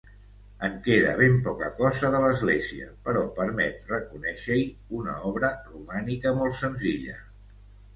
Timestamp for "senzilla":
6.67-7.25